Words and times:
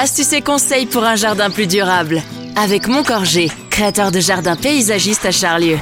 Astuces 0.00 0.32
et 0.32 0.42
conseils 0.42 0.86
pour 0.86 1.02
un 1.02 1.16
jardin 1.16 1.50
plus 1.50 1.66
durable. 1.66 2.22
Avec 2.54 2.86
Montcorgé, 2.86 3.48
créateur 3.68 4.12
de 4.12 4.20
jardins 4.20 4.54
paysagistes 4.54 5.26
à 5.26 5.32
Charlieu. 5.32 5.76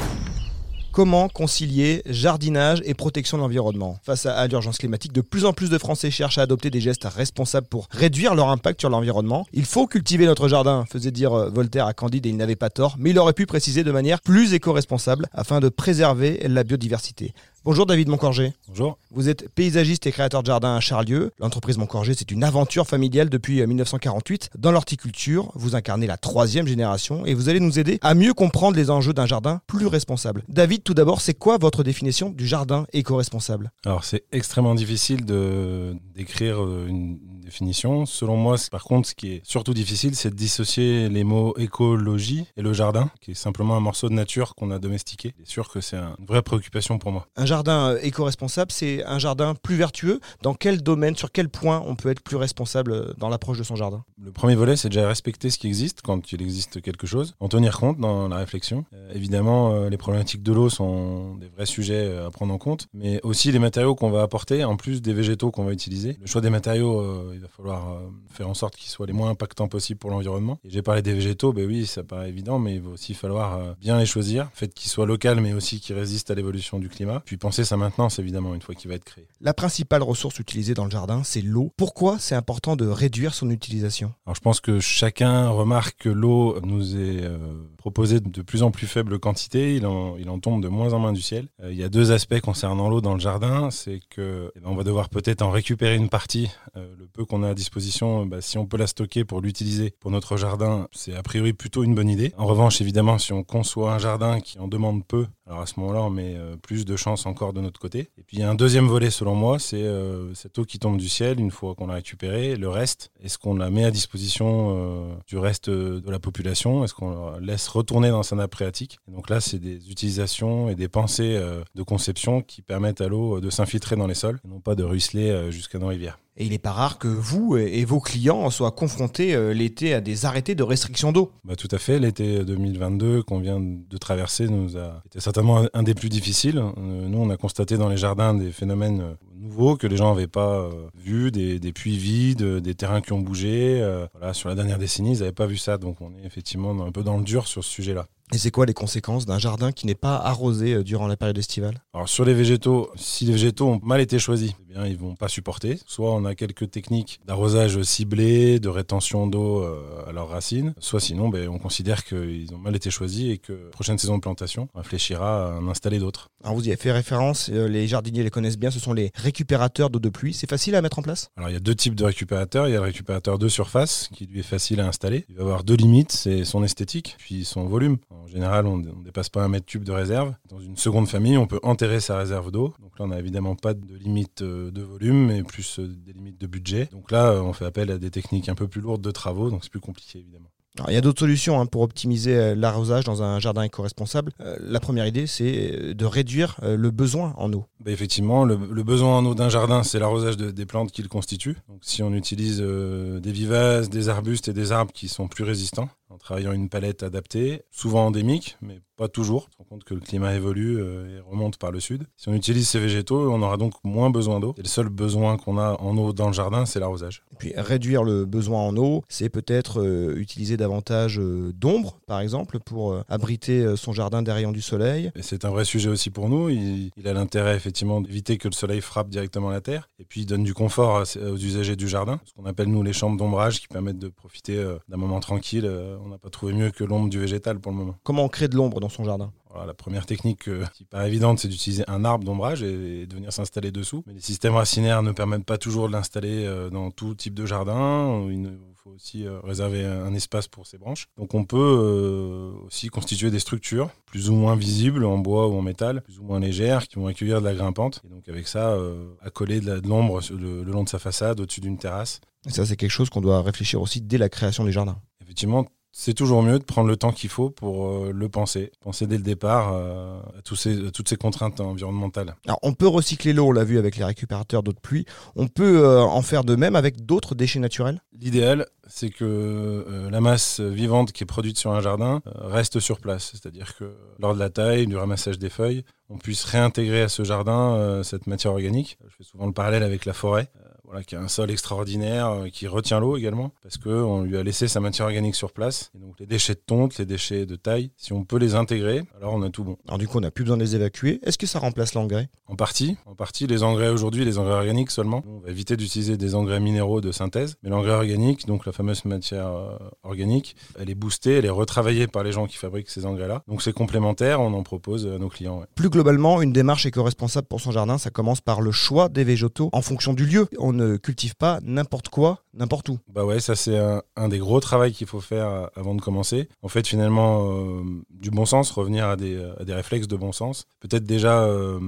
Comment 0.91 1.29
concilier 1.29 2.01
jardinage 2.07 2.81
et 2.87 2.95
protection 2.95 3.37
de 3.37 3.43
l'environnement 3.43 3.99
Face 4.03 4.25
à, 4.25 4.47
l'urgence 4.47 4.79
climatique, 4.79 5.13
de 5.13 5.21
plus 5.21 5.45
en 5.45 5.53
plus 5.53 5.69
de 5.69 5.77
Français 5.77 6.11
cherchent 6.11 6.39
à 6.39 6.43
adopter 6.43 6.71
des 6.71 6.81
gestes 6.81 7.05
responsables 7.05 7.67
pour 7.67 7.89
réduire 7.91 8.35
leur 8.35 8.49
impact 8.49 8.81
sur 8.81 8.89
l'environnement. 8.89 9.47
Il 9.53 9.67
faut 9.67 9.87
cultiver 9.87 10.25
notre 10.25 10.49
jardin, 10.49 10.87
faisait 10.91 11.11
dire 11.11 11.35
euh, 11.35 11.51
Voltaire 11.51 11.85
à 11.85 11.93
Candide 11.93 12.25
et 12.25 12.31
il 12.31 12.39
n'avait 12.39 12.57
pas 12.57 12.71
tort, 12.71 12.97
mais 12.99 13.11
il 13.11 13.19
aurait 13.19 13.35
pu 13.35 13.45
préciser 13.45 13.85
de 13.85 13.93
manière 13.93 14.23
plus 14.23 14.55
éco-responsable 14.55 15.27
afin 15.35 15.61
de 15.61 15.69
préserver 15.69 16.41
la 16.49 16.65
biodiversité. 16.65 17.35
Bonjour 17.67 17.85
David 17.85 18.09
Moncorgé. 18.09 18.53
Bonjour. 18.69 18.97
Vous 19.11 19.29
êtes 19.29 19.49
paysagiste 19.49 20.07
et 20.07 20.13
créateur 20.13 20.45
de 20.45 20.47
jardin 20.47 20.77
à 20.77 20.79
Charlieu. 20.79 21.33
L'entreprise 21.41 21.79
Moncorgé, 21.79 22.15
c'est 22.15 22.31
une 22.31 22.45
aventure 22.45 22.87
familiale 22.87 23.29
depuis 23.29 23.67
1948. 23.67 24.51
Euh, 24.55 24.59
Dans 24.61 24.71
l'horticulture, 24.71 25.51
vous 25.57 25.75
incarnez 25.75 26.07
la 26.07 26.17
troisième 26.17 26.69
génération 26.69 27.27
et 27.27 27.35
vous 27.35 27.49
allez 27.49 27.59
nous 27.59 27.81
aider 27.81 27.99
à 28.03 28.15
mieux 28.15 28.35
comprendre 28.35 28.77
les 28.77 28.89
enjeux 28.89 29.13
d'un 29.13 29.27
jardin 29.27 29.63
plus 29.67 29.89
responsable. 29.89 30.45
David, 30.49 30.85
tout 30.85 30.95
d'abord, 30.95 31.21
c'est 31.21 31.35
quoi 31.35 31.59
votre 31.59 31.83
définition 31.83 32.31
du 32.31 32.47
jardin 32.47 32.87
éco-responsable? 32.93 33.73
Alors 33.85 34.05
c'est 34.05 34.23
extrêmement 34.31 34.77
difficile 34.77 35.25
de 35.25 35.97
d'écrire 36.15 36.63
euh, 36.63 36.87
une 36.87 37.19
définition. 37.47 38.05
Selon 38.07 38.37
moi, 38.37 38.57
par 38.71 38.85
contre, 38.85 39.09
ce 39.09 39.15
qui 39.15 39.29
est 39.33 39.41
surtout 39.45 39.73
difficile, 39.73 40.15
c'est 40.15 40.31
de 40.31 40.35
dissocier 40.35 41.09
les 41.09 41.25
mots 41.25 41.57
écologie 41.57 42.47
et 42.57 42.63
le 42.63 42.73
jardin, 42.73 43.11
qui 43.21 43.31
est 43.31 43.35
simplement 43.35 43.77
un 43.77 43.81
morceau 43.81 44.09
de 44.09 44.15
nature 44.15 44.55
qu'on 44.55 44.71
a 44.71 44.79
domestiqué. 44.79 45.35
C'est 45.39 45.49
sûr 45.49 45.69
que 45.71 45.81
c'est 45.81 45.97
une 45.97 46.27
vraie 46.27 46.43
préoccupation 46.43 46.99
pour 46.99 47.13
moi. 47.13 47.27
Un 47.37 47.47
jardin 47.47 47.97
éco-responsable, 48.03 48.73
c'est 48.73 49.05
un 49.05 49.19
jardin 49.19 49.55
plus 49.55 49.77
vertueux. 49.77 50.21
Dans 50.43 50.55
quel 50.55 50.83
domaine, 50.83 51.17
sur 51.17 51.33
quel 51.33 51.49
point 51.49 51.83
on 51.87 51.95
peut 51.95 52.11
être 52.11 52.21
plus 52.21 52.37
responsable 52.37 53.15
dans 53.17 53.29
l'approche 53.29 53.59
de 53.59 53.65
son 53.65 53.77
jardin? 53.77 54.05
Le 54.23 54.33
premier 54.33 54.55
volet, 54.55 54.77
c'est 54.77 54.89
déjà 54.89 55.09
respecter 55.09 55.51
ce 55.51 55.59
qui 55.59 55.69
existe 55.69 56.03
quand 56.03 56.33
il 56.33 56.43
existe 56.43 56.83
quelque 56.83 57.07
chose, 57.07 57.35
en 57.41 57.49
tenir 57.49 57.79
compte 57.79 57.99
dans 57.99 58.29
la 58.29 58.37
réflexion. 58.37 58.85
Euh, 58.93 59.13
évidemment, 59.15 59.73
euh, 59.73 59.89
les 59.89 59.97
problématiques 59.97 60.43
de 60.43 60.53
l'eau 60.53 60.69
sont 60.69 61.37
des 61.37 61.49
vrais 61.49 61.67
sujets 61.67 62.05
euh, 62.07 62.27
à 62.27 62.31
prendre 62.31 62.53
en 62.53 62.59
compte, 62.59 62.89
mais 62.93 63.21
aussi 63.23 63.53
les 63.53 63.59
matériaux 63.59 63.95
qu'on 63.95 64.11
va 64.11 64.23
apporter, 64.23 64.65
en 64.65 64.77
plus 64.77 65.01
des 65.01 65.13
végétaux 65.13 65.51
qu'on 65.51 65.65
va 65.65 65.73
utiliser. 65.73 66.17
Le 66.21 66.27
choix 66.27 66.41
des 66.41 66.51
matériaux, 66.51 67.01
euh, 67.01 67.36
il 67.37 67.43
va 67.43 67.49
falloir 67.49 67.93
euh, 67.93 68.01
faire 68.31 68.49
en 68.49 68.55
sorte 68.55 68.77
qu'ils 68.77 68.91
soient 68.91 69.07
les 69.07 69.13
moins 69.13 69.31
impactants 69.31 69.69
possibles 69.69 69.99
pour 69.99 70.11
l'environnement. 70.11 70.59
Et 70.65 70.71
j'ai 70.71 70.83
parlé 70.83 71.03
des 71.03 71.13
végétaux, 71.13 71.53
ben 71.53 71.67
oui, 71.67 71.87
ça 71.87 72.03
paraît 72.03 72.29
évident, 72.29 72.59
mais 72.59 72.77
il 72.77 72.81
va 72.81 72.91
aussi 72.91 73.15
falloir 73.15 73.59
euh, 73.59 73.73
bien 73.81 73.99
les 73.99 74.07
choisir, 74.07 74.49
fait 74.55 74.73
qu'ils 74.73 74.91
soient 74.91 75.07
locaux, 75.07 75.35
mais 75.37 75.53
aussi 75.53 75.81
qu'ils 75.81 75.97
résistent 75.97 76.31
à 76.31 76.35
l'évolution 76.35 76.79
du 76.79 76.89
climat. 76.89 77.21
Puis 77.25 77.37
penser 77.37 77.65
sa 77.65 77.77
maintenance, 77.77 78.19
évidemment, 78.19 78.55
une 78.55 78.63
fois 78.63 78.75
qu'il 78.75 78.89
va 78.89 78.97
être 78.97 79.05
créé. 79.05 79.27
La 79.41 79.55
principale 79.55 80.03
ressource 80.03 80.39
utilisée 80.39 80.75
dans 80.75 80.85
le 80.85 80.91
jardin, 80.91 81.23
c'est 81.25 81.43
l'eau. 81.43 81.73
Pourquoi 81.77 82.19
c'est 82.19 82.35
important 82.35 82.77
de 82.77 82.87
réduire 82.87 83.35
son 83.35 83.51
utilisation? 83.51 84.13
Alors 84.27 84.35
je 84.35 84.41
pense 84.41 84.61
que 84.61 84.81
chacun 84.81 85.49
remarque 85.49 85.97
que 85.99 86.09
l'eau 86.09 86.61
nous 86.63 86.97
est 86.97 87.23
euh, 87.23 87.39
proposée 87.77 88.21
de 88.21 88.43
plus 88.43 88.63
en 88.63 88.71
plus 88.71 88.87
faible 88.87 89.19
quantité, 89.19 89.77
il 89.77 89.87
en, 89.87 90.17
il 90.17 90.29
en 90.31 90.39
tombe 90.39 90.63
de 90.63 90.69
moins 90.69 90.93
en 90.93 90.99
moins 90.99 91.13
du 91.13 91.23
ciel. 91.23 91.49
Euh, 91.63 91.73
il 91.73 91.79
y 91.79 91.85
a 91.85 91.89
deux 91.89 92.13
aspects 92.13 92.41
concernant 92.41 92.89
l'eau 92.89 93.01
dans 93.01 93.15
le 93.15 93.21
jardin, 93.21 93.71
c'est 93.71 94.01
que 94.11 94.53
eh 94.57 94.61
ben, 94.61 94.71
on 94.71 94.75
va 94.75 94.85
devoir 94.85 95.09
peut-être 95.09 95.43
en 95.43 95.51
récupérer 95.51 95.97
une 95.97 96.09
partie, 96.09 96.51
euh, 96.77 96.87
le 96.99 97.07
peu 97.07 97.25
qu'on 97.27 97.43
a 97.43 97.51
à 97.51 97.55
disposition, 97.55 98.27
bah, 98.27 98.41
si 98.41 98.59
on 98.59 98.67
peut 98.67 98.77
la 98.77 98.87
stocker 98.87 99.25
pour 99.25 99.41
l'utiliser 99.41 99.93
pour 100.01 100.11
notre 100.11 100.37
jardin, 100.37 100.89
c'est 100.93 101.15
a 101.15 101.23
priori 101.23 101.53
plutôt 101.53 101.85
une 101.85 101.95
bonne 101.95 102.09
idée. 102.09 102.33
En 102.39 102.47
revanche, 102.47 102.81
évidemment, 102.81 103.19
si 103.19 103.33
on 103.33 103.43
conçoit 103.43 103.93
un 103.93 103.99
jardin 103.99 104.41
qui 104.41 104.59
en 104.59 104.69
demande 104.69 105.05
peu, 105.07 105.27
alors 105.47 105.61
à 105.61 105.67
ce 105.67 105.79
moment-là, 105.81 106.03
on 106.03 106.11
met 106.11 106.35
euh, 106.37 106.57
plus 106.57 106.85
de 106.85 106.97
chances 106.97 107.27
encore 107.27 107.53
de 107.53 107.61
notre 107.61 107.79
côté. 107.81 108.11
Et 108.19 108.23
puis 108.23 108.39
il 108.39 108.41
y 108.41 108.43
a 108.43 108.51
un 108.51 108.55
deuxième 108.55 108.87
volet 108.87 109.11
selon 109.11 109.35
moi, 109.35 109.59
c'est 109.59 109.83
euh, 109.83 110.35
cette 110.35 110.59
eau 110.59 110.65
qui 110.65 110.79
tombe 110.79 110.97
du 110.97 111.09
ciel 111.09 111.39
une 111.39 111.51
fois 111.51 111.75
qu'on 111.75 111.87
l'a 111.87 111.95
récupérée. 111.95 112.57
Le 112.57 112.69
reste, 112.69 113.11
est-ce 113.23 113.39
qu'on 113.39 113.55
la 113.55 113.71
met 113.71 113.85
à 113.85 113.91
disposition 113.91 114.77
euh, 114.77 115.15
du 115.27 115.39
reste 115.39 115.71
de 115.71 116.11
la 116.11 116.19
population? 116.19 116.85
Est-ce 116.85 116.95
qu'on 116.95 117.33
la 117.33 117.41
laisse 117.41 117.69
retourner 117.69 118.11
dans 118.11 118.23
sa 118.23 118.37
nappe 118.37 118.55
phréatique? 118.55 118.99
Et 119.09 119.13
Donc 119.13 119.31
là, 119.31 119.41
c'est 119.41 119.59
des 119.59 119.91
utilisations 119.91 120.69
et 120.69 120.75
des 120.75 120.89
pensées 120.89 121.37
euh, 121.37 121.63
de 121.75 121.83
conception 121.83 122.43
qui 122.43 122.63
permettent 122.63 123.01
à 123.01 123.09
l'eau 123.09 123.41
de 123.41 123.51
s'infiltrer 123.51 123.97
dans 123.97 124.07
les 124.07 124.15
sols, 124.15 124.41
et 124.45 124.49
non 124.49 124.61
pas 124.61 124.75
de 124.75 124.85
ruisseler 124.85 125.31
euh, 125.31 125.51
jusqu'à 125.51 125.79
nos 125.79 125.89
rivières. 125.89 126.19
Et 126.39 126.45
il 126.45 126.51
n'est 126.51 126.59
pas 126.59 126.73
rare 126.73 126.99
que 126.99 127.09
vous 127.09 127.57
et 127.57 127.85
vos 127.87 127.99
clients 128.01 128.51
soient 128.51 128.71
confrontés 128.71 129.35
euh, 129.35 129.55
l'été 129.55 129.95
à 129.95 130.03
des 130.03 130.27
arrêtés 130.27 130.55
de 130.55 130.63
restriction 130.63 131.11
d'eau. 131.11 131.33
Bah, 131.45 131.57
tout 131.57 131.69
à 131.71 131.79
fait, 131.79 131.99
l'été 131.99 132.45
2022 132.45 133.23
qu'on 133.23 133.39
vient 133.41 133.59
de 133.59 133.97
traverser 133.97 134.47
nous 134.49 134.77
a 134.77 135.03
été 135.07 135.21
certainement 135.21 135.65
un- 135.73 135.83
des 135.83 135.95
plus 135.95 136.11
difficiles. 136.11 136.59
Euh, 136.59 137.09
nous, 137.09 137.19
on 137.19 137.31
a 137.31 137.37
constaté 137.39 137.79
dans 137.79 137.89
les 137.89 137.97
jardins 137.97 138.35
des 138.35 138.53
phénomènes 138.53 139.01
euh, 139.01 139.15
nouveaux 139.35 139.77
que 139.77 139.87
les 139.87 139.97
gens 139.97 140.15
n'avaient 140.15 140.27
pas 140.27 140.69
vus, 140.95 141.31
des, 141.31 141.59
puits 141.73 141.97
vides, 141.97 142.43
des 142.59 142.75
terrains 142.75 143.01
qui 143.01 143.13
ont 143.13 143.21
bougé. 143.21 143.81
voilà, 144.15 144.33
sur 144.35 144.49
la 144.49 144.55
dernière 144.55 144.79
décennie, 144.79 145.13
ils 145.13 145.19
n'avaient 145.21 145.33
pas 145.33 145.47
vu 145.47 145.57
ça, 145.57 145.79
donc 145.79 146.01
on 146.01 146.11
est 146.11 146.27
effectivement 146.27 146.85
un 146.85 146.91
peu 146.91 147.03
dans 147.03 147.17
le 147.17 147.23
dur 147.25 147.47
sur 147.47 147.63
ce 147.65 147.71
sujet-là. 147.71 148.07
Et 148.33 148.39
c'est 148.39 148.51
quoi 148.51 148.67
les 148.67 148.75
conséquences 148.75 149.25
d'un 149.25 149.39
jardin 149.39 149.71
qui 149.71 149.87
n'est 149.87 149.95
pas 149.95 150.17
arrosé 150.17 150.75
euh, 150.75 150.83
durant 150.83 151.07
la 151.07 151.17
période 151.17 151.39
estivale? 151.39 151.81
Alors 151.95 152.09
sur 152.09 152.25
les 152.25 152.35
végétaux, 152.35 152.91
si 152.97 153.25
les 153.25 153.33
végétaux 153.33 153.69
ont 153.69 153.81
mal 153.85 154.01
été 154.01 154.19
choisis, 154.19 154.53
eh 154.61 154.73
bien 154.75 154.85
ils 154.85 154.99
vont 154.99 155.15
pas 155.15 155.29
supporter. 155.29 155.79
Soit 155.87 156.13
on 156.13 156.25
a 156.25 156.35
quelques 156.35 156.69
techniques 156.71 157.21
d'arrosage 157.25 157.81
ciblé, 157.83 158.59
de 158.59 158.69
rétention 158.69 159.29
d'eau 159.29 159.63
euh, 159.63 160.09
à 160.09 160.13
leurs 160.13 160.29
racines, 160.29 160.75
soit 160.81 161.01
sinon 161.01 161.29
ben, 161.29 161.49
on 161.49 161.59
considère 161.59 162.05
qu'ils 162.05 162.53
ont 162.53 162.59
mal 162.59 162.75
été 162.75 162.91
choisis 162.91 163.33
et 163.33 163.39
que 163.39 163.53
la 163.53 163.71
prochaine 163.71 163.97
saison 163.97 164.17
de 164.17 164.23
plantation 164.23 164.69
on 164.75 164.79
réfléchira 164.79 165.55
à 165.55 165.59
en 165.61 165.69
installer 165.69 166.01
d'autres. 166.01 166.31
Alors 166.43 166.57
vous 166.57 166.65
y 166.65 166.69
avez 166.69 166.77
fait 166.77 166.91
référence, 166.91 167.49
euh, 167.53 167.69
les 167.69 167.87
jardiniers 167.87 168.25
les 168.25 168.31
connaissent 168.31 168.59
bien, 168.59 168.73
ce 168.73 168.81
sont 168.81 168.93
les 168.93 169.13
récupérateurs 169.15 169.89
d'eau 169.89 170.01
de 170.01 170.09
pluie. 170.09 170.35
C'est 170.35 170.51
facile 170.51 170.75
à 170.75 170.83
mettre 170.83 170.99
en 170.99 171.03
place? 171.03 171.31
Alors 171.37 171.49
il 171.49 171.53
y 171.53 171.57
a 171.57 171.61
deux 171.61 171.77
types 171.77 171.95
de 171.95 172.05
récupérateurs. 172.05 172.67
Il 172.67 172.73
y 172.73 172.75
a 172.75 172.79
le 172.79 172.87
récupérateur 172.87 173.39
de 173.39 173.49
surface 173.49 174.11
qui 174.13 174.27
lui 174.27 174.41
est 174.41 174.43
facile 174.43 174.81
à 174.81 174.89
installer. 174.89 175.27
Il 175.29 175.37
va 175.37 175.43
avoir 175.43 175.63
deux 175.63 175.77
limites, 175.77 176.11
c'est 176.11 176.45
son 176.45 176.65
esthétique 176.65 177.15
puis 177.19 177.45
son 177.45 177.67
volume. 177.67 177.99
En 178.27 178.29
général, 178.29 178.67
on 178.67 178.77
ne 178.79 178.91
dépasse 179.05 179.29
pas 179.29 179.43
un 179.45 179.49
mètre 179.49 179.67
cube 179.67 179.85
de 179.85 179.93
réserve. 179.93 180.35
Dans 180.51 180.59
une 180.61 180.77
seconde 180.77 181.09
famille, 181.09 181.37
on 181.39 181.47
peut 181.47 181.61
enterrer 181.63 182.01
sa 182.01 182.19
réserve 182.19 182.51
d'eau. 182.51 182.75
Donc 182.83 182.99
là, 182.99 183.05
on 183.05 183.09
n'a 183.09 183.19
évidemment 183.21 183.55
pas 183.55 183.73
de 183.75 183.95
limite 183.95 184.43
euh, 184.43 184.71
de 184.71 184.83
volume, 184.83 185.27
mais 185.27 185.43
plus 185.43 185.79
euh, 185.79 185.87
des 185.89 186.13
limites 186.13 186.41
de 186.41 186.47
budget. 186.47 186.89
Donc 186.93 187.11
là, 187.13 187.31
euh, 187.31 187.41
on 187.41 187.53
fait 187.53 187.65
appel 187.65 187.91
à 187.91 187.99
des 187.99 188.11
techniques 188.11 188.49
un 188.49 188.55
peu 188.55 188.67
plus 188.69 188.81
lourdes 188.81 189.03
de 189.03 189.11
travaux, 189.11 189.51
donc 189.51 189.63
c'est 189.63 189.71
plus 189.71 189.81
compliqué 189.81 190.19
évidemment. 190.19 190.51
Alors, 190.79 190.91
il 190.91 190.95
y 190.95 190.99
a 190.99 191.01
d'autres 191.01 191.21
solutions 191.21 191.59
hein, 191.59 191.65
pour 191.65 191.81
optimiser 191.81 192.55
l'arrosage 192.55 193.05
dans 193.05 193.23
un 193.23 193.41
jardin 193.41 193.63
éco-responsable. 193.63 194.33
Euh, 194.43 194.59
la 194.61 194.79
première 194.79 195.07
idée, 195.07 195.27
c'est 195.27 195.95
de 195.95 196.05
réduire 196.05 196.59
euh, 196.63 196.77
le 196.77 196.91
besoin 196.91 197.33
en 197.39 197.51
eau. 197.55 197.65
Bah, 197.83 197.93
effectivement, 197.93 198.45
le, 198.45 198.59
le 198.71 198.83
besoin 198.83 199.17
en 199.17 199.25
eau 199.25 199.35
d'un 199.35 199.49
jardin, 199.49 199.83
c'est 199.85 199.99
l'arrosage 199.99 200.37
de- 200.37 200.51
des 200.51 200.67
plantes 200.67 200.93
qui 200.93 201.01
le 201.01 201.09
constituent. 201.09 201.57
Donc, 201.71 201.79
si 201.81 202.03
on 202.03 202.13
utilise 202.13 202.59
euh, 202.61 203.21
des 203.21 203.33
vivaces, 203.33 203.89
des 203.89 204.11
arbustes 204.11 204.49
et 204.49 204.53
des 204.53 204.71
arbres 204.71 204.93
qui 204.93 205.09
sont 205.09 205.29
plus 205.29 205.45
résistants, 205.45 205.89
en 206.17 206.19
travaillant 206.19 206.53
une 206.53 206.71
palette 206.71 207.03
adaptée, 207.03 207.63
souvent 207.71 208.07
endémique, 208.07 208.57
mais 208.63 208.81
pas 208.97 209.09
toujours. 209.09 209.49
On 209.49 209.53
se 209.53 209.59
rend 209.59 209.65
compte 209.65 209.85
que 209.85 209.93
le 209.93 210.01
climat 210.01 210.35
évolue 210.35 210.79
euh, 210.79 211.19
et 211.19 211.21
remonte 211.21 211.59
par 211.59 211.71
le 211.71 211.81
sud. 211.81 212.07
Si 212.17 212.31
on 212.31 212.33
utilise 212.33 212.67
ces 212.67 212.81
végétaux, 212.81 213.31
on 213.31 213.43
aura 213.43 213.59
donc 213.59 213.75
moins 213.85 214.09
besoin 214.09 214.41
d'eau. 214.41 214.55
Et 214.57 214.63
le 214.63 214.69
seul 214.69 214.89
besoin 214.89 215.37
qu'on 215.37 215.59
a 215.59 215.77
en 215.81 215.97
eau 215.99 216.15
dans 216.15 216.29
le 216.29 216.33
jardin, 216.33 216.65
c'est 216.65 216.81
l'arrosage. 216.81 217.23
Et 217.33 217.37
puis 217.37 217.53
réduire 217.57 218.03
le 218.03 218.25
besoin 218.25 218.61
en 218.63 218.75
eau, 218.79 219.03
c'est 219.09 219.29
peut-être 219.29 219.83
euh, 219.83 220.17
utiliser 220.17 220.57
davantage 220.57 221.19
euh, 221.19 221.53
d'ombre, 221.53 221.99
par 222.07 222.21
exemple, 222.21 222.59
pour 222.59 222.93
euh, 222.93 223.03
abriter 223.09 223.77
son 223.77 223.93
jardin 223.93 224.23
des 224.23 224.33
rayons 224.33 224.53
du 224.53 224.63
soleil. 224.63 225.11
Et 225.15 225.23
c'est 225.23 225.45
un 225.45 225.51
vrai 225.51 225.67
sujet 225.67 225.91
aussi 225.91 226.09
pour 226.09 226.31
nous. 226.31 226.49
Il, 226.49 226.91
il 226.97 227.09
a 227.09 227.13
l'intérêt 227.13 227.55
effectivement 227.55 228.01
d'éviter 228.01 228.39
que 228.39 228.49
le 228.49 228.55
soleil 228.55 228.81
frappe 228.81 229.11
directement 229.11 229.51
la 229.51 229.61
terre. 229.61 229.91
Et 229.99 230.07
puis 230.07 230.23
il 230.23 230.27
donne 230.27 230.43
du 230.43 230.55
confort 230.55 231.03
aux 231.03 231.37
usagers 231.37 231.77
du 231.77 231.89
jardin. 231.89 232.19
Ce 232.25 232.33
qu'on 232.33 232.47
appelle 232.47 232.69
nous 232.69 232.83
les 232.83 232.95
chambres 232.95 233.19
d'ombrage 233.19 233.61
qui 233.61 233.69
permettent 233.69 233.99
de 233.99 234.09
profiter 234.09 234.57
d'un 234.89 234.97
moment 234.97 235.21
tranquille. 235.21 235.71
On 236.07 236.11
n'a 236.11 236.19
pas 236.19 236.31
trouvé 236.31 236.53
mieux 236.53 236.71
que 236.71 236.85
l'ombre 236.85 237.09
du 237.09 237.19
végétal 237.19 237.59
pour 237.59 237.73
le 237.73 237.79
moment. 237.79 237.97
Comment 238.05 238.23
on 238.23 238.29
crée 238.29 238.47
de 238.47 238.55
l'ombre 238.55 238.79
dans 238.79 238.89
son 238.89 239.03
jardin 239.03 239.33
Voilà, 239.51 239.67
la 239.67 239.75
première 239.75 240.07
technique 240.07 240.47
euh, 240.47 240.65
qui 240.73 240.85
paraît 240.85 241.09
évidente, 241.09 241.41
c'est 241.41 241.49
d'utiliser 241.49 241.83
un 241.89 242.05
arbre 242.05 242.25
d'ombrage 242.25 242.63
et, 242.63 243.01
et 243.01 243.07
de 243.09 243.13
venir 243.13 243.33
s'installer 243.33 243.73
dessous. 243.73 244.05
Mais 244.07 244.13
les 244.13 244.21
systèmes 244.21 244.55
racinaires 244.55 245.03
ne 245.03 245.11
permettent 245.11 245.45
pas 245.45 245.59
toujours 245.59 245.89
de 245.89 245.93
l'installer 245.93 246.45
euh, 246.45 246.71
dans 246.71 246.93
tout 246.93 247.17
type 247.17 247.35
de 247.35 247.45
jardin. 247.45 248.25
Il 248.31 248.57
faut 248.77 248.91
aussi 248.91 249.27
euh, 249.27 249.41
réserver 249.41 249.85
un 249.85 250.15
espace 250.15 250.47
pour 250.47 250.69
ses 250.69 250.79
branches. 250.79 251.09
Donc 251.17 251.35
on 251.35 251.45
peut 251.45 251.57
euh, 251.59 252.53
aussi 252.65 252.87
constituer 252.87 253.33
des 253.33 253.41
structures 253.41 253.91
plus 254.05 254.31
ou 254.31 254.35
moins 254.37 254.55
visibles 254.55 255.05
en 255.05 255.19
bois 255.19 255.49
ou 255.49 255.59
en 255.59 255.63
métal, 255.63 256.03
plus 256.03 256.21
ou 256.21 256.23
moins 256.23 256.39
légères, 256.39 256.87
qui 256.87 257.01
vont 257.01 257.09
accueillir 257.09 257.41
de 257.41 257.47
la 257.47 257.55
grimpante. 257.55 258.01
Et 258.05 258.09
donc 258.09 258.29
avec 258.29 258.47
ça, 258.47 258.79
accoler 259.23 259.61
de 259.61 259.83
l'ombre 259.89 260.21
le 260.31 260.63
long 260.63 260.85
de 260.85 260.89
sa 260.89 261.01
façade, 261.01 261.41
au-dessus 261.41 261.61
d'une 261.61 261.79
terrasse. 261.79 262.21
Et 262.47 262.51
ça, 262.51 262.65
c'est 262.65 262.77
quelque 262.77 262.91
chose 262.91 263.11
qu'on 263.11 263.21
doit 263.21 263.43
réfléchir 263.43 263.83
aussi 263.83 264.01
dès 264.01 264.19
la 264.19 264.29
création 264.29 264.63
des 264.63 264.71
jardins. 264.71 265.01
Effectivement, 265.21 265.67
c'est 265.99 266.13
toujours 266.13 266.43
mieux 266.43 266.59
de 266.59 266.65
prendre 266.65 266.89
le 266.89 266.97
temps 266.99 267.11
qu'il 267.11 267.31
faut 267.31 267.49
pour 267.49 267.87
euh, 267.87 268.13
le 268.15 268.29
penser. 268.29 268.71
Penser 268.83 269.07
dès 269.07 269.17
le 269.17 269.23
départ 269.23 269.73
euh, 269.73 270.21
à, 270.39 270.43
tous 270.43 270.55
ces- 270.55 270.89
à 270.89 270.91
toutes 270.91 271.09
ces 271.09 271.17
contraintes 271.17 271.59
environnementales. 271.59 272.37
Alors, 272.45 272.59
on 272.63 272.75
peut 272.75 272.87
recycler 272.87 273.33
l'eau, 273.33 273.47
on 273.47 273.53
l'a 273.53 273.65
vu 273.65 273.79
avec 273.79 273.97
les 273.97 274.05
récupérateurs 274.05 274.63
d'eau 274.63 274.75
de 274.75 274.79
pluie. 274.79 275.07
On 275.37 275.49
peut 275.49 275.83
euh, 275.83 276.03
en 276.03 276.21
faire 276.21 276.45
de 276.45 276.55
même 276.55 276.77
avec 276.77 277.07
d'autres 277.07 277.35
déchets 277.35 277.61
naturels? 277.61 278.03
L'idéal, 278.13 278.67
c'est 278.87 279.09
que 279.09 280.09
la 280.11 280.21
masse 280.21 280.61
vivante 280.61 281.13
qui 281.13 281.23
est 281.23 281.27
produite 281.27 281.57
sur 281.59 281.73
un 281.73 281.81
jardin 281.81 282.21
reste 282.27 282.79
sur 282.79 283.01
place. 283.01 283.31
C'est-à-dire 283.33 283.75
que 283.77 283.97
lors 284.19 284.35
de 284.35 284.39
la 284.39 284.51
taille, 284.51 284.87
du 284.87 284.97
ramassage 284.97 285.39
des 285.39 285.51
feuilles, 285.51 285.83
on 286.11 286.19
puisse 286.19 286.45
réintégrer 286.45 287.03
à 287.03 287.09
ce 287.09 287.25
jardin 287.25 288.03
cette 288.05 288.27
matière 288.27 288.53
organique. 288.53 288.99
Je 289.09 289.17
fais 289.17 289.25
souvent 289.25 289.47
le 289.47 289.53
parallèle 289.53 289.83
avec 289.83 290.05
la 290.05 290.13
forêt. 290.13 290.49
Euh, 290.87 290.91
voilà, 290.91 291.05
qui 291.05 291.17
a 291.17 291.21
un 291.21 291.29
sol 291.29 291.51
extraordinaire, 291.51 292.29
euh, 292.31 292.49
qui 292.49 292.67
retient 292.67 293.01
l'eau 293.01 293.17
également, 293.17 293.53
parce 293.63 293.77
qu'on 293.77 294.23
lui 294.23 294.37
a 294.37 294.43
laissé 294.43 294.69
sa 294.69 294.81
matière 294.81 295.07
organique 295.07 295.35
sur 295.35 295.53
place. 295.53 295.91
Et 295.95 295.99
donc 295.99 296.19
les 296.19 296.27
déchets 296.27 296.55
de 296.55 296.63
tonte, 296.65 296.99
les 296.99 297.07
déchets 297.07 297.47
de 297.47 297.57
taille, 297.57 297.91
si 297.97 298.13
on 298.13 298.25
peut 298.25 298.39
les 298.39 298.55
intégrer, 298.55 299.03
alors 299.17 299.35
on 299.35 299.43
a 299.43 299.51
tout 299.51 299.65
bon. 299.65 299.77
Alors 299.87 299.99
du 299.99 300.09
coup, 300.09 300.19
on 300.19 300.21
n'a 300.21 300.31
plus 300.31 300.45
besoin 300.45 300.57
de 300.57 300.63
les 300.63 300.75
évacuer. 300.75 301.21
Est-ce 301.23 301.39
que 301.39 301.47
ça 301.47 301.59
remplace 301.59 301.95
l'engrais? 301.95 302.29
En 302.47 302.57
partie, 302.57 302.97
en 303.07 303.15
partie, 303.15 303.47
les 303.47 303.63
engrais 303.63 303.89
aujourd'hui, 303.89 304.25
les 304.25 304.39
engrais 304.39 304.55
organiques 304.55 304.91
seulement. 304.91 305.25
On 305.27 305.41
va 305.41 305.51
éviter 305.51 305.77
d'utiliser 305.77 306.17
des 306.17 306.35
engrais 306.35 306.61
minéraux 306.61 307.01
de 307.01 307.13
synthèse, 307.13 307.57
mais 307.63 307.71
l'engrais 307.71 307.95
organique, 307.95 308.47
donc 308.47 308.67
la 308.67 308.73
fameuse 308.73 309.05
matière 309.05 309.49
euh, 309.49 309.77
organique, 310.05 310.57
elle 310.79 310.91
est 310.91 310.95
boostée, 310.95 311.33
elle 311.33 311.47
est 311.47 311.51
retravaillée 311.51 312.07
par 312.07 312.23
les 312.23 312.33
gens 312.33 312.47
qui 312.47 312.57
fabriquent 312.57 312.91
ces 312.91 313.07
engrais-là. 313.07 313.43
Donc 313.49 313.63
c'est 313.63 313.73
complémentaire, 313.73 314.41
on 314.41 314.53
en 314.55 314.63
propose 314.63 315.07
à 315.07 315.19
nos 315.19 315.29
clients. 315.29 315.61
ouais. 315.61 315.67
Plus 315.75 315.91
globalement, 315.91 316.41
une 316.43 316.53
démarche 316.53 316.87
éco-responsable 316.87 317.49
pour 317.49 317.61
son 317.61 317.73
jardin, 317.73 317.99
ça 317.99 318.11
commence 318.11 318.41
par 318.41 318.61
le 318.61 318.71
choix 318.71 319.09
des 319.09 319.25
végétaux 319.25 319.71
en 319.73 319.83
fonction 319.83 320.13
du 320.13 320.27
lieu. 320.27 320.47
On 320.59 320.76
cultive 321.03 321.37
pas 321.37 321.61
n'importe 321.63 322.09
quoi, 322.09 322.43
n'importe 322.55 322.89
où. 322.89 322.99
Bah 323.13 323.25
ouais, 323.25 323.41
ça 323.41 323.57
c'est 323.57 323.79
un, 323.79 324.29
des 324.29 324.39
gros 324.39 324.61
travaux 324.61 324.91
qu'il 324.91 325.07
faut 325.07 325.21
faire 325.21 325.49
euh, 325.49 325.67
avant 325.77 325.95
de 325.95 326.01
commencer. 326.01 326.49
En 326.63 326.69
fait, 326.69 326.87
finalement, 326.87 327.51
euh, 327.51 327.83
du 328.11 328.31
bon 328.31 328.47
sens, 328.47 328.71
revenir 328.71 329.07
à 329.07 329.17
des, 329.17 329.43
à 329.59 329.65
des 329.65 329.75
réflexes 329.75 330.09
de 330.09 330.17
bon 330.17 330.33
sens. 330.33 330.67
Peut-être 330.81 331.05
déjà 331.05 331.43
euh, 331.43 331.81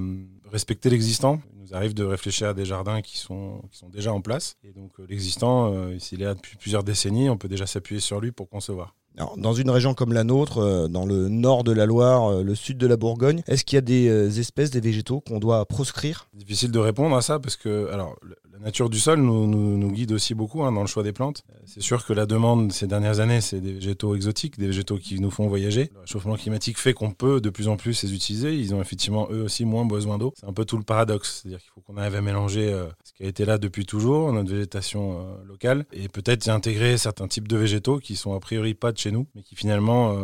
respecter 0.50 0.90
l'existant. 0.90 1.40
Il 1.54 1.62
nous 1.62 1.74
arrive 1.74 1.94
de 1.94 2.04
réfléchir 2.04 2.48
à 2.48 2.54
des 2.54 2.64
jardins 2.64 3.02
qui 3.02 3.18
sont, 3.18 3.62
qui 3.70 3.78
sont 3.78 3.88
déjà 3.88 4.12
en 4.12 4.20
place. 4.20 4.56
Et 4.64 4.72
donc 4.72 4.92
euh, 4.98 5.06
l'existant, 5.08 5.72
euh, 5.72 5.98
s'il 5.98 6.22
est 6.22 6.24
là 6.24 6.34
depuis 6.34 6.56
plusieurs 6.56 6.84
décennies, 6.84 7.28
on 7.30 7.36
peut 7.36 7.48
déjà 7.48 7.66
s'appuyer 7.66 8.00
sur 8.00 8.20
lui 8.20 8.32
pour 8.32 8.48
concevoir. 8.48 8.94
Dans 9.36 9.52
une 9.52 9.70
région 9.70 9.94
comme 9.94 10.12
la 10.12 10.24
nôtre, 10.24 10.58
euh, 10.58 10.88
dans 10.88 11.04
le 11.04 11.28
nord 11.28 11.64
de 11.64 11.72
la 11.72 11.86
Loire, 11.86 12.30
euh, 12.30 12.42
le 12.42 12.54
sud 12.54 12.78
de 12.78 12.86
la 12.86 12.96
Bourgogne, 12.96 13.42
est-ce 13.48 13.64
qu'il 13.64 13.76
y 13.76 13.78
a 13.78 13.82
des 13.82 14.08
euh, 14.08 14.30
espèces, 14.30 14.70
des 14.70 14.80
végétaux 14.80 15.20
qu'on 15.20 15.38
doit 15.38 15.64
proscrire? 15.66 16.28
Difficile 16.34 16.70
de 16.70 16.78
répondre 16.78 17.16
à 17.16 17.22
ça 17.22 17.38
parce 17.38 17.56
que 17.56 17.90
alors, 17.92 18.16
la 18.52 18.58
nature 18.58 18.90
du 18.90 18.98
sol 18.98 19.20
nous, 19.20 19.92
guide 19.92 20.12
aussi 20.12 20.34
beaucoup 20.34 20.62
hein, 20.62 20.72
dans 20.72 20.82
le 20.82 20.86
choix 20.86 21.02
des 21.02 21.12
plantes. 21.12 21.42
C'est 21.64 21.80
sûr 21.80 22.04
que 22.04 22.12
la 22.12 22.26
demande 22.26 22.72
ces 22.72 22.86
dernières 22.86 23.20
années, 23.20 23.40
c'est 23.40 23.60
des 23.60 23.72
végétaux 23.72 24.14
exotiques, 24.14 24.58
des 24.58 24.66
végétaux 24.66 24.98
qui 24.98 25.20
nous 25.20 25.30
font 25.30 25.48
voyager. 25.48 25.90
Le 25.94 26.00
réchauffement 26.00 26.36
climatique 26.36 26.78
fait 26.78 26.92
qu'on 26.92 27.10
peut 27.10 27.40
de 27.40 27.50
plus 27.50 27.68
en 27.68 27.76
plus 27.76 28.02
les 28.02 28.14
utiliser. 28.14 28.54
Ils 28.54 28.74
ont 28.74 28.80
effectivement 28.80 29.28
eux 29.30 29.42
aussi 29.42 29.64
moins 29.64 29.84
besoin 29.84 30.18
d'eau. 30.18 30.34
C'est 30.38 30.46
un 30.46 30.52
peu 30.52 30.64
tout 30.64 30.76
le 30.76 30.82
paradoxe. 30.82 31.40
C'est-à-dire 31.42 31.60
qu'il 31.60 31.70
faut 31.70 31.80
qu'on 31.80 31.96
arrive 31.96 32.14
à 32.14 32.20
mélanger 32.20 32.76
ce 33.04 33.12
qui 33.12 33.24
a 33.24 33.26
été 33.26 33.44
là 33.44 33.58
depuis 33.58 33.86
toujours, 33.86 34.32
notre 34.32 34.50
végétation 34.50 35.26
locale, 35.46 35.86
et 35.92 36.08
peut-être 36.08 36.48
intégrer 36.48 36.98
certains 36.98 37.28
types 37.28 37.48
de 37.48 37.56
végétaux 37.56 37.98
qui 37.98 38.16
sont 38.16 38.34
a 38.34 38.40
priori 38.40 38.74
pas 38.74 38.92
de 38.92 38.98
chez 38.98 39.07
nous, 39.10 39.26
mais 39.34 39.42
qui 39.42 39.56
finalement 39.56 40.14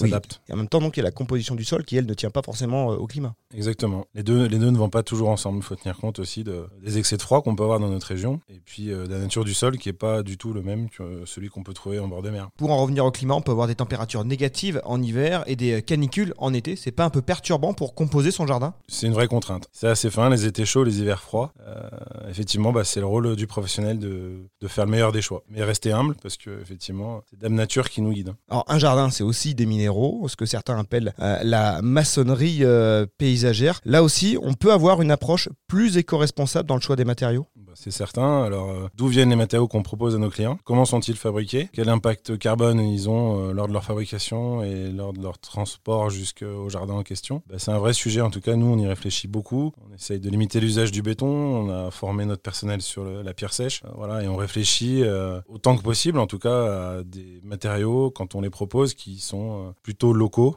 Oui. 0.00 0.10
s'adaptent. 0.10 0.40
Et 0.48 0.52
en 0.52 0.56
même 0.56 0.68
temps, 0.68 0.80
donc, 0.80 0.96
il 0.96 1.00
y 1.00 1.02
a 1.02 1.04
la 1.04 1.10
composition 1.10 1.54
du 1.54 1.64
sol 1.64 1.84
qui, 1.84 1.96
elle, 1.96 2.06
ne 2.06 2.14
tient 2.14 2.30
pas 2.30 2.42
forcément 2.42 2.92
euh, 2.92 2.96
au 2.96 3.06
climat. 3.06 3.34
Exactement. 3.54 4.06
Les 4.14 4.22
deux, 4.22 4.46
les 4.46 4.58
deux 4.58 4.70
ne 4.70 4.76
vont 4.76 4.90
pas 4.90 5.02
toujours 5.02 5.28
ensemble. 5.30 5.58
Il 5.58 5.62
faut 5.62 5.76
tenir 5.76 5.96
compte 5.96 6.18
aussi 6.18 6.44
de, 6.44 6.66
des 6.82 6.98
excès 6.98 7.16
de 7.16 7.22
froid 7.22 7.42
qu'on 7.42 7.56
peut 7.56 7.62
avoir 7.62 7.80
dans 7.80 7.88
notre 7.88 8.06
région 8.06 8.40
et 8.48 8.60
puis 8.64 8.90
euh, 8.90 9.06
de 9.06 9.12
la 9.12 9.18
nature 9.20 9.44
du 9.44 9.54
sol 9.54 9.78
qui 9.78 9.88
n'est 9.88 9.94
pas 9.94 10.22
du 10.22 10.36
tout 10.36 10.52
le 10.52 10.62
même 10.62 10.88
que 10.90 11.24
celui 11.24 11.48
qu'on 11.48 11.62
peut 11.62 11.72
trouver 11.72 11.98
en 11.98 12.08
bord 12.08 12.22
de 12.22 12.30
mer. 12.30 12.48
Pour 12.56 12.70
en 12.70 12.82
revenir 12.82 13.04
au 13.04 13.10
climat, 13.10 13.34
on 13.34 13.40
peut 13.40 13.52
avoir 13.52 13.66
des 13.66 13.74
températures 13.74 14.24
négatives 14.24 14.80
en 14.84 15.02
hiver 15.02 15.44
et 15.46 15.56
des 15.56 15.72
euh, 15.72 15.80
canicules 15.80 16.34
en 16.38 16.52
été. 16.52 16.76
C'est 16.76 16.92
pas 16.92 17.04
un 17.04 17.10
peu 17.10 17.22
perturbant 17.22 17.74
pour 17.74 17.94
composer 17.94 18.30
son 18.30 18.46
jardin? 18.46 18.74
C'est 18.88 19.06
une 19.06 19.14
vraie 19.14 19.28
contrainte. 19.28 19.68
C'est 19.72 19.88
assez 19.88 20.10
fin, 20.10 20.28
les 20.28 20.46
étés 20.46 20.66
chauds, 20.66 20.84
les 20.84 21.00
hivers 21.00 21.22
froids. 21.22 21.52
Euh, 21.66 21.88
effectivement, 22.28 22.72
bah, 22.72 22.84
c'est 22.84 23.00
le 23.00 23.06
rôle 23.06 23.36
du 23.36 23.46
professionnel 23.46 23.98
de, 23.98 24.48
de 24.60 24.68
faire 24.68 24.84
le 24.84 24.90
meilleur 24.90 25.12
des 25.12 25.22
choix. 25.22 25.42
Mais 25.48 25.62
rester 25.62 25.92
humble 25.92 26.16
parce 26.22 26.36
que 26.36 26.60
effectivement, 26.60 27.22
c'est 27.30 27.38
Dame 27.38 27.54
Nature 27.54 27.88
qui 27.88 28.02
nous 28.02 28.12
guide. 28.12 28.34
Alors, 28.50 28.64
un 28.68 28.78
jardin, 28.78 29.10
c'est 29.10 29.24
aussi 29.24 29.54
des 29.54 29.66
minéraux, 29.66 29.87
ce 30.28 30.36
que 30.36 30.46
certains 30.46 30.78
appellent 30.78 31.14
euh, 31.20 31.38
la 31.42 31.80
maçonnerie 31.82 32.58
euh, 32.62 33.06
paysagère. 33.18 33.80
Là 33.84 34.02
aussi, 34.02 34.38
on 34.42 34.54
peut 34.54 34.72
avoir 34.72 35.02
une 35.02 35.10
approche 35.10 35.48
plus 35.66 35.96
éco-responsable 35.96 36.68
dans 36.68 36.76
le 36.76 36.80
choix 36.80 36.96
des 36.96 37.04
matériaux? 37.04 37.46
C'est 37.80 37.92
certain. 37.92 38.42
Alors, 38.42 38.70
euh, 38.70 38.88
d'où 38.96 39.06
viennent 39.06 39.30
les 39.30 39.36
matériaux 39.36 39.68
qu'on 39.68 39.84
propose 39.84 40.16
à 40.16 40.18
nos 40.18 40.30
clients? 40.30 40.58
Comment 40.64 40.84
sont-ils 40.84 41.14
fabriqués? 41.14 41.68
Quel 41.72 41.88
impact 41.88 42.36
carbone 42.36 42.80
ils 42.80 43.08
ont 43.08 43.38
euh, 43.38 43.52
lors 43.52 43.68
de 43.68 43.72
leur 43.72 43.84
fabrication 43.84 44.64
et 44.64 44.90
lors 44.90 45.12
de 45.12 45.22
leur 45.22 45.38
transport 45.38 46.10
jusqu'au 46.10 46.68
jardin 46.68 46.94
en 46.94 47.04
question? 47.04 47.40
Bah, 47.46 47.54
C'est 47.58 47.70
un 47.70 47.78
vrai 47.78 47.92
sujet. 47.92 48.20
En 48.20 48.30
tout 48.30 48.40
cas, 48.40 48.56
nous, 48.56 48.66
on 48.66 48.78
y 48.78 48.86
réfléchit 48.88 49.28
beaucoup. 49.28 49.72
On 49.88 49.94
essaye 49.94 50.18
de 50.18 50.28
limiter 50.28 50.58
l'usage 50.58 50.90
du 50.90 51.02
béton. 51.02 51.28
On 51.28 51.70
a 51.70 51.92
formé 51.92 52.24
notre 52.24 52.42
personnel 52.42 52.82
sur 52.82 53.04
la 53.04 53.32
pierre 53.32 53.52
sèche. 53.52 53.82
Euh, 53.84 53.90
voilà, 53.94 54.24
et 54.24 54.28
on 54.28 54.36
réfléchit 54.36 55.04
autant 55.46 55.76
que 55.76 55.82
possible, 55.82 56.18
en 56.18 56.26
tout 56.26 56.40
cas, 56.40 56.96
à 56.96 57.02
des 57.04 57.40
matériaux 57.44 58.10
quand 58.10 58.34
on 58.34 58.40
les 58.40 58.50
propose 58.50 58.94
qui 58.94 59.20
sont 59.20 59.72
plutôt 59.84 60.12
locaux. 60.12 60.56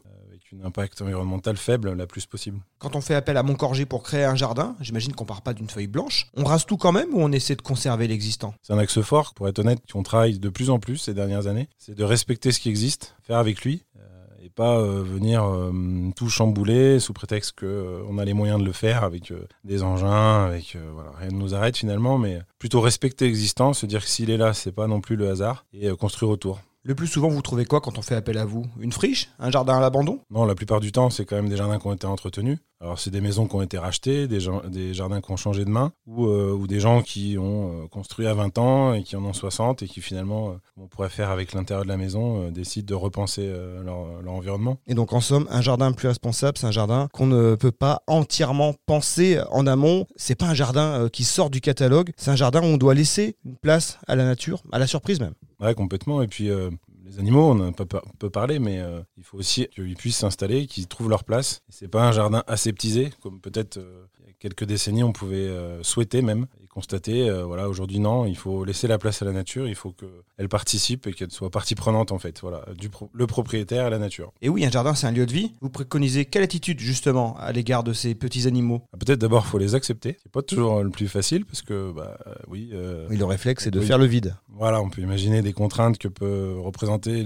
Un 0.54 0.66
impact 0.66 1.02
environnemental 1.02 1.58
faible 1.58 1.94
la 1.94 2.08
plus 2.08 2.26
possible. 2.26 2.60
Quand 2.80 2.96
on 2.96 3.02
fait 3.02 3.16
appel 3.16 3.38
à 3.38 3.44
Montcorgé 3.44 3.86
pour 3.86 4.04
créer 4.04 4.26
un 4.26 4.36
jardin, 4.36 4.76
j'imagine 4.82 5.14
qu'on 5.14 5.26
part 5.26 5.42
pas 5.42 5.54
d'une 5.54 5.70
feuille 5.70 5.88
blanche. 5.88 6.28
On 6.36 6.44
rase 6.44 6.66
tout 6.66 6.78
quand 6.78 6.92
même 6.92 7.14
ou 7.14 7.22
on 7.22 7.32
essaie 7.32 7.56
de 7.56 7.62
conserver 7.62 8.08
l'existant? 8.08 8.54
C'est 8.62 8.74
un 8.74 8.78
axe 8.78 9.02
fort, 9.02 9.34
pour 9.34 9.48
être 9.48 9.60
honnête, 9.60 9.80
qu'on 9.92 10.04
travaille 10.04 10.40
de 10.40 10.50
plus 10.50 10.70
en 10.70 10.80
plus 10.80 10.98
ces 10.98 11.14
dernières 11.14 11.48
années. 11.48 11.70
C'est 11.78 11.96
de 11.96 12.04
respecter 12.04 12.52
ce 12.52 12.60
qui 12.60 12.70
existe, 12.70 13.16
faire 13.24 13.38
avec 13.38 13.64
lui, 13.64 13.84
euh, 13.98 14.02
et 14.44 14.50
pas 14.50 14.80
euh, 14.80 15.04
venir 15.04 15.44
euh, 15.44 15.72
tout 16.16 16.30
chambouler 16.30 17.00
sous 17.00 17.14
prétexte 17.14 17.60
qu'on 17.60 18.18
a 18.18 18.26
les 18.26 18.34
moyens 18.34 18.60
de 18.60 18.66
le 18.66 18.72
faire 18.72 19.04
avec 19.04 19.34
des 19.64 19.84
engins, 19.84 20.46
avec 20.46 20.78
voilà, 20.94 21.12
rien 21.18 21.30
ne 21.30 21.38
nous 21.38 21.56
arrête 21.56 21.78
finalement, 21.78 22.18
mais 22.18 22.42
plutôt 22.60 22.82
respecter 22.82 23.26
l'existant, 23.26 23.74
se 23.74 23.86
dire 23.86 24.02
que 24.02 24.10
s'il 24.10 24.30
est 24.30 24.38
là, 24.38 24.54
c'est 24.54 24.72
pas 24.72 24.88
non 24.88 25.02
plus 25.02 25.16
le 25.16 25.30
hasard, 25.30 25.66
et 25.74 25.90
construire 25.92 26.32
autour. 26.32 26.60
Le 26.84 26.96
plus 26.96 27.06
souvent, 27.06 27.30
vous 27.30 27.44
trouvez 27.44 27.66
quoi 27.66 27.80
quand 27.80 28.00
on 28.00 28.02
fait 28.02 28.16
appel 28.16 28.40
à 28.40 28.46
vous? 28.46 28.66
Une 28.80 28.92
friche? 28.92 29.30
Un 29.38 29.52
jardin 29.52 29.78
à 29.78 29.80
l'abandon? 29.80 30.22
Non, 30.32 30.46
la 30.46 30.56
plupart 30.56 30.80
du 30.80 30.92
temps, 30.92 31.12
c'est 31.12 31.26
quand 31.26 31.36
même 31.36 31.48
des 31.48 31.56
jardins 31.58 31.78
qui 31.78 31.86
ont 31.86 31.94
été 31.94 32.08
entretenus. 32.08 32.58
Alors, 32.80 32.98
c'est 32.98 33.12
des 33.12 33.22
maisons 33.22 33.46
qui 33.46 33.54
ont 33.56 33.62
été 33.62 33.78
rachetées, 33.78 34.28
des, 34.28 34.40
gens- 34.40 34.64
des 34.68 34.92
jardins 34.96 35.22
qui 35.22 35.30
ont 35.32 35.38
changé 35.38 35.64
de 35.64 35.70
main, 35.70 35.92
ou, 36.08 36.26
euh, 36.26 36.52
ou 36.52 36.66
des 36.66 36.80
gens 36.80 37.04
qui 37.04 37.38
ont 37.38 37.84
euh, 37.84 37.88
construit 37.88 38.26
à 38.26 38.34
20 38.34 38.58
ans 38.58 38.94
et 38.96 39.04
qui 39.04 39.16
en 39.16 39.24
ont 39.24 39.32
60 39.34 39.84
et 39.84 39.88
qui 39.88 40.02
finalement, 40.02 40.50
euh, 40.50 40.54
on 40.76 40.88
pourrait 40.88 41.10
faire 41.10 41.30
avec 41.30 41.54
l'intérieur 41.54 41.84
de 41.84 41.90
la 41.90 41.98
maison, 41.98 42.48
euh, 42.48 42.50
décident 42.50 42.88
de 42.88 42.96
repenser 42.96 43.44
euh, 43.46 43.84
leur, 43.84 44.24
leur 44.24 44.34
environnement. 44.34 44.78
Et 44.88 44.96
donc, 44.96 45.14
en 45.14 45.22
somme, 45.22 45.46
un 45.52 45.62
jardin 45.62 45.92
plus 45.92 46.08
responsable, 46.08 46.58
c'est 46.58 46.66
un 46.66 46.72
jardin 46.72 47.10
qu'on 47.14 47.28
ne 47.28 47.54
peut 47.54 47.72
pas 47.72 48.02
entièrement 48.08 48.74
penser 48.88 49.40
en 49.52 49.68
amont. 49.68 50.08
C'est 50.16 50.34
pas 50.34 50.48
un 50.48 50.56
jardin 50.56 51.04
euh, 51.04 51.10
qui 51.10 51.26
sort 51.26 51.52
du 51.52 51.62
catalogue. 51.62 52.10
C'est 52.18 52.32
un 52.32 52.36
jardin 52.36 52.62
où 52.62 52.66
on 52.66 52.78
doit 52.78 52.96
laisser 52.96 53.36
une 53.46 53.56
place 53.58 54.00
à 54.08 54.16
la 54.16 54.26
nature, 54.26 54.64
à 54.72 54.80
la 54.80 54.88
surprise 54.88 55.20
même. 55.20 55.36
Ouais, 55.62 55.76
complètement. 55.76 56.22
Et 56.22 56.28
puis, 56.28 56.50
euh, 56.50 56.70
les 57.06 57.20
animaux, 57.20 57.52
on 57.52 57.60
en 57.60 57.70
a 57.70 57.72
pas 57.72 58.02
peu 58.20 58.30
parlé, 58.30 58.60
mais 58.60 58.80
euh, 58.80 59.02
il 59.18 59.24
faut 59.24 59.38
aussi 59.38 59.68
qu'ils 59.68 59.96
puissent 59.96 60.18
s'installer, 60.18 60.66
qu'ils 60.66 60.88
trouvent 60.88 61.10
leur 61.10 61.24
place. 61.24 61.62
C'est 61.70 61.88
pas 61.88 62.08
un 62.08 62.12
jardin 62.12 62.44
aseptisé, 62.48 63.12
comme 63.22 63.40
peut-être 63.40 63.78
euh, 63.78 64.06
il 64.22 64.28
y 64.28 64.30
a 64.30 64.34
quelques 64.40 64.64
décennies 64.64 65.04
on 65.04 65.12
pouvait 65.12 65.50
souhaiter 65.84 66.22
même 66.22 66.48
et 66.64 66.68
constater. 66.68 67.30
Voilà, 67.46 67.68
aujourd'hui 67.70 68.00
non, 68.00 68.26
il 68.26 68.36
faut 68.38 68.64
laisser 68.64 68.88
la 68.88 68.98
place 68.98 69.22
à 69.22 69.26
la 69.26 69.34
nature. 69.34 69.68
Il 69.68 69.76
faut 69.76 69.92
qu'elle 69.92 70.48
participe 70.50 71.06
et 71.08 71.14
qu'elle 71.14 71.32
soit 71.32 71.50
partie 71.50 71.76
prenante 71.76 72.12
en 72.12 72.18
fait. 72.18 72.40
Voilà, 72.42 72.64
du 72.78 72.90
pro- 72.90 73.10
le 73.14 73.28
propriétaire 73.28 73.86
et 73.88 73.90
la 73.90 74.00
nature. 74.00 74.32
Et 74.42 74.50
oui, 74.50 74.66
un 74.66 74.72
jardin, 74.72 74.96
c'est 74.96 75.06
un 75.08 75.12
lieu 75.12 75.26
de 75.26 75.34
vie. 75.34 75.52
Vous 75.62 75.70
préconisez 75.70 76.26
quelle 76.26 76.44
attitude 76.44 76.80
justement 76.80 77.36
à 77.38 77.52
l'égard 77.52 77.84
de 77.84 77.94
ces 77.94 78.16
petits 78.16 78.48
animaux? 78.48 78.82
Ah, 78.94 78.98
Peut-être 78.98 79.20
d'abord 79.20 79.46
faut 79.46 79.58
les 79.58 79.76
accepter. 79.76 80.18
C'est 80.24 80.32
pas 80.32 80.42
toujours 80.42 80.82
le 80.82 80.90
plus 80.90 81.08
facile 81.08 81.46
parce 81.46 81.62
que 81.62 81.92
bah 81.92 82.18
oui. 82.48 82.70
euh, 82.74 83.06
Oui, 83.10 83.18
le 83.18 83.26
réflexe, 83.26 83.66
c'est 83.66 83.72
de 83.72 83.80
Oui. 83.80 83.86
faire 83.86 83.98
le 84.00 84.06
vide. 84.06 84.36
Voilà, 84.62 84.80
on 84.80 84.92
peut 84.92 85.02
imaginer 85.02 85.42
des 85.42 85.54
contraintes 85.54 85.98
que 85.98 86.08
peut 86.08 86.56
représenter 86.60 87.26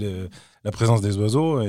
la 0.64 0.70
présence 0.70 1.02
des 1.02 1.18
oiseaux, 1.18 1.60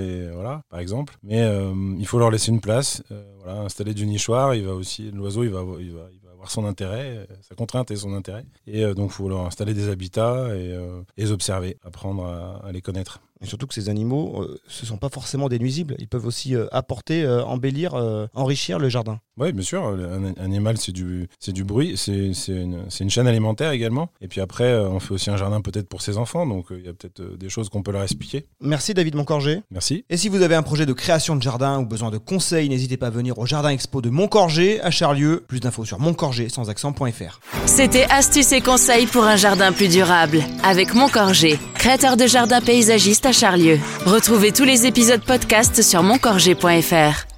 par 0.70 0.80
exemple. 0.80 1.18
Mais 1.24 1.42
euh, 1.42 1.74
il 2.00 2.08
faut 2.08 2.20
leur 2.20 2.32
laisser 2.32 2.52
une 2.52 2.62
place. 2.62 3.04
euh, 3.12 3.66
installer 3.66 3.94
du 3.94 4.06
nichoir, 4.08 4.56
il 4.56 4.66
va 4.66 4.74
aussi, 4.74 5.12
l'oiseau, 5.12 5.44
il 5.44 5.50
va, 5.50 5.66
il 5.82 5.94
avoir 6.32 6.50
son 6.52 6.64
intérêt, 6.64 7.18
euh, 7.18 7.26
sa 7.42 7.54
contrainte 7.56 7.92
et 7.92 7.98
son 7.98 8.14
intérêt. 8.14 8.46
Et 8.66 8.82
donc, 8.94 9.12
il 9.12 9.14
faut 9.14 9.28
leur 9.28 9.46
installer 9.46 9.74
des 9.74 9.90
habitats 9.90 10.56
et, 10.56 10.74
les 11.18 11.32
observer, 11.34 11.78
apprendre 11.84 12.24
à 12.64 12.72
les 12.72 12.82
connaître. 12.82 13.20
Et 13.42 13.46
surtout 13.46 13.68
que 13.68 13.74
ces 13.74 13.90
animaux, 13.90 14.42
euh, 14.42 14.60
ce 14.68 14.86
sont 14.86 14.98
pas 14.98 15.10
forcément 15.10 15.50
des 15.50 15.60
nuisibles. 15.60 15.96
Ils 16.00 16.08
peuvent 16.08 16.26
aussi 16.26 16.56
euh, 16.56 16.68
apporter, 16.72 17.24
euh, 17.24 17.44
embellir, 17.44 17.94
euh, 17.94 18.28
enrichir 18.34 18.80
le 18.80 18.90
jardin. 18.90 19.20
Oui, 19.40 19.54
bien 19.54 19.64
sûr, 19.64 19.86
un 19.86 20.34
animal, 20.44 20.78
c'est 20.80 20.92
du, 20.92 21.28
c'est 21.40 21.52
du 21.52 21.64
bruit, 21.64 21.94
c'est 21.96 22.34
c'est 22.34 22.54
une, 22.54 22.86
c'est 22.90 23.04
une 23.04 23.12
chaîne 23.12 23.28
alimentaire 23.28 23.70
également. 23.70 24.10
Et 24.20 24.28
puis 24.28 24.42
après, 24.42 24.64
euh, 24.64 24.90
on 24.90 25.00
fait 25.00 25.14
aussi 25.14 25.30
un 25.30 25.38
jardin 25.38 25.62
peut-être 25.62 25.88
pour 25.88 26.02
ses 26.02 26.18
enfants, 26.18 26.48
donc 26.48 26.72
euh, 26.72 26.80
il 26.80 26.86
y 26.88 26.90
a 26.90 26.94
peut-être 26.94 27.20
euh, 27.20 27.38
des 27.38 27.48
choses 27.48 27.70
qu'on 27.70 27.84
peut 27.84 27.92
leur 27.92 28.02
expliquer. 28.02 28.48
Merci 28.62 28.96
David 28.96 29.14
Moncorgé. 29.14 29.62
Merci. 29.70 30.06
Et 30.10 30.18
si 30.18 30.28
vous 30.28 30.42
avez 30.42 30.56
un 30.56 30.64
projet 30.64 30.88
de 30.88 30.94
création 30.94 31.36
de 31.36 31.44
jardin 31.44 31.80
ou 31.80 31.86
besoin 31.86 32.10
de 32.10 32.18
conseils, 32.18 32.68
n'hésitez 32.68 32.98
pas 32.98 33.08
à 33.08 33.12
venir 33.12 33.38
au 33.38 33.46
Jardin 33.46 33.70
Expo 33.70 34.02
de 34.02 34.10
Montcorgé 34.10 34.82
à 34.82 34.90
Charlieu. 34.90 35.46
Plus 35.48 35.60
d'infos 35.60 35.86
sur 35.86 36.00
montcorgé 36.00 36.50
sans 36.50 36.72
accent.fr. 36.72 37.40
C'était 37.68 38.06
Astuces 38.10 38.54
et 38.54 38.62
conseils 38.62 39.06
pour 39.06 39.24
un 39.26 39.36
jardin 39.36 39.72
plus 39.72 39.88
durable 39.88 40.40
avec 40.64 40.96
Montcorgé, 40.96 41.60
créateur 41.76 42.18
de 42.18 42.26
jardins 42.26 42.62
paysagistes 42.62 43.27
Charlieu. 43.32 43.80
Retrouvez 44.06 44.52
tous 44.52 44.64
les 44.64 44.86
épisodes 44.86 45.22
podcast 45.22 45.82
sur 45.82 46.04
montcorgé.fr. 46.04 47.37